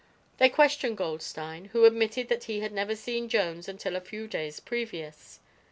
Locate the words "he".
2.45-2.61